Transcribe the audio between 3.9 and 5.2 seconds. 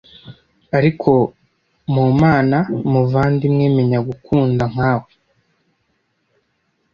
gukunda nkawe